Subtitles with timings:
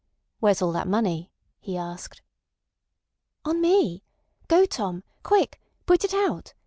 [0.39, 2.23] "Where's all that money?" he asked.
[3.45, 4.01] "On me!
[4.47, 5.03] Go, Tom.
[5.21, 5.61] Quick!
[5.85, 6.55] Put it out.